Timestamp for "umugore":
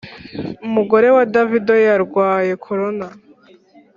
0.67-1.07